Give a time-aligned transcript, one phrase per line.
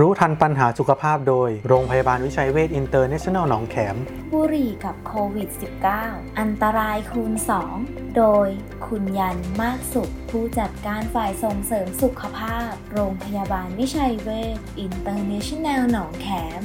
[0.00, 3.96] รู้ทันปัญหาสุขภาพโดย โรงพยาบาลวิชัยเวชอินเตอร์เนชั่นแนลหนองแขม
[4.34, 5.48] บุหรี่กับโควิด
[5.94, 7.32] -19 อันตรายคูณ
[7.74, 8.48] 2 โดย
[8.86, 16.26] คุณยันมากสุข ผู้จัดการฝ่ายส่งเสริมสุขภาพ โรงพยาบาลวิชัยเวชอินเตอร์เนชั่นแนลหนองแข
[16.60, 16.62] ม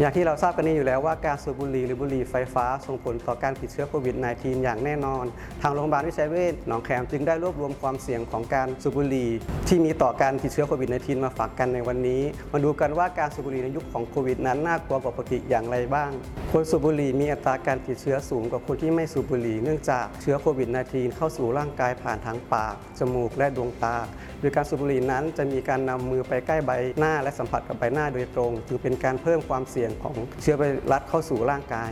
[0.00, 5.24] อย่างที่เราทราบกันนี้อยู่แล้วว่าการสูบบุหรี่หรือบุหรี่ไฟฟ้าส่งผลต่อการติดเชื้อโควิด -19 อย่างแน่นอน
[5.62, 9.30] ทางโรงพยาบาลวิชัยเวชหนองแขมจึงได้รวบรวมความเสี่ยงของการสูบบุหรี่
[9.68, 12.22] ที่มีต่อการติดเชื้อโควิด -19 มาฝากกันในวันนี้
[12.52, 16.10] มาดูกันว่าการสูบบุหรี่ในยุคของโควิดนั้นน่ากลัวกว่าปกติอย่างไรบ้าง
[16.52, 23.96] คนสูบบุหรี่มีอัตราการติดเชื้อสูงกว่าคนที่ไม่สูบบุหรี่เนื่องจากเชื้อโควิด -19 เข้าสู่ร่างกายผ่านทางปาก จมูกและดวงตา
[24.40, 30.62] โดยการสูบบุหรี่นั้นจะมีการนำมือไปใกล้ใบหน้าและสัมผัสกับใบหน้าโดยตรงถือเป็นการเพิ่มความเสี่ยงของเชื้อไว
[30.92, 31.90] รัสเข้าสู่ร่างกาย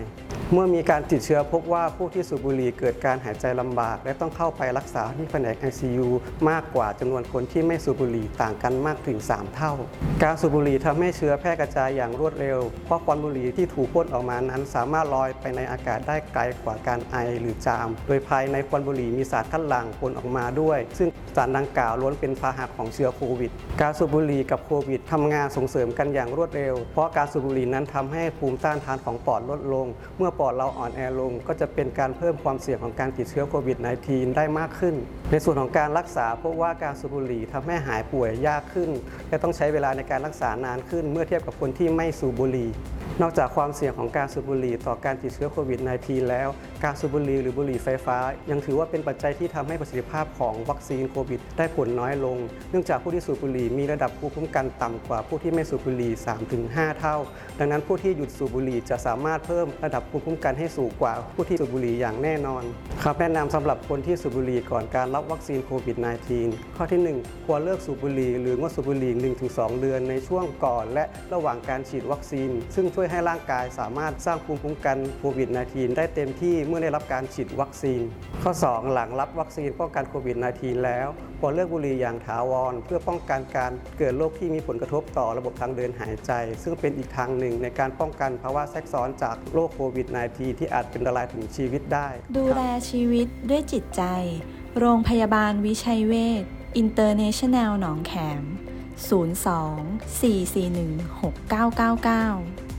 [0.53, 6.09] เมื่อมีการติดเชื้อพบว่าผู้ที่สูบบุหรี่เกิดการหายใจลำบาก และต้องเข้าไปรักษาที่แผนก ICU
[6.51, 9.73] มากกว่าจำนวนคนที่ไม่สูบบุหรี่ต่างกันมากถึง 3 เท่า
[10.23, 29.87] การสูบบุหรี่ทำให้เชื้อแพร่กระจายอย่างรวดเร็วเพราะควันบุหรี่ที่ถูกพ่นออกมานั้นสามารถลอยไปในอากาศได้ไกลกว่าการไอหรือจาม โดยภายในควันบุหรี่มีสารคัดหลั่งปนออกมาด้วย ซึ่งสารดังกล่าวล้วนเป็นพาหะของเชื้อโควิด การสูบบุหรี่กับโควิดทำงานส่งเสริมกันอย่างรวดเร็ว เพราะการสูบบุหรี่นั้นทำให้ภูมิต้านทานของปอดลดลง
[30.19, 34.95] เมื่อปอดเราอ่อนแอลง ก็จะเป็นการเพิ่มความเสี่ยงของการติดเชื้อโควิด -19 ได้มากขึ้น
[35.31, 38.91] ในส่วนของการรักษาพบว่าการสูบบุหรี่ทำให้หายป่วยยากขึ้น
[39.29, 42.71] และต้องใช้เวลาในการรักษานานขึ้น เมื่อเทียบกับคนที่ไม่สูบบุหรี่
[43.23, 46.49] นอกจากความเสี่ยงของการสูบบุหรี่ต่อการติดเชื้อโควิด -19 แล้ว
[46.87, 48.19] การสูบบุหรี่หรือบุหรี่ไฟฟ้า
[48.51, 52.37] ยังถือว่าเป็นปัจจัยที่ทำให้ประสิทธิภาพของวัคซีนโควิด ได้ผลน้อยลง
[52.71, 56.13] เนื่องจากผู้ที่สูบบุหรี่มีระดับภูมิคุ้มกันต่ำกว่าผู้ที่ไม่สูบบุหรี่
[56.55, 57.17] 3-5 เท่า
[57.59, 62.63] ดังนั้นผู้ที่หยุดสูบบุหรี่จะสามารถเพิ่มระดับภูมิคุ้มกันให้สูงกว่าผู้ที่สูบบุหรี่อย่างแน่นอน
[63.03, 65.97] ครับแนะนำสำหรับคนที่สูบบุหรี่ก่อนการรับวัคซีนโควิด
[66.37, 69.13] -19 ข้อที่ 1 ควรเลิกสูบบุหรี่หรืองดสูบบุหรี่
[69.49, 78.01] 1-2 เดือนในช่วงก่อน และระหว่างการฉีดวัคซีน ซึ่งช่วยให้ร่างกายสามารถสร้างภูมิคุ้มกันโควิด -19 ได้เต็มที่เมื่อได้รับการฉีดวัคซีน
[78.43, 81.09] ข้อ 2 หลังรับวัคซีนป้องกันโควิด -19 แล้ว
[81.41, 86.33] ควรเลิกบุหรี่อย่างถาวร เพื่อป้องกันการเกิดโรคที่มีผลกระทบต่อระบบทางเดินหายใจ
[86.63, 92.61] ซึ่งเป็นอีกทางหนึ่งในการป้องกันภาวะแทรกซ้อนจากโรคโควิด -19 ที่อาจเป็นอันตรายถึงชีวิตได้ ดูแล
[92.91, 94.03] ชีวิตด้วยจิตใจ
[94.79, 96.45] โรงพยาบาลวิชัยเวช
[96.77, 98.43] อินเตอร์เนชั่นแนลหนองแขม
[99.11, 102.76] 02 441 6999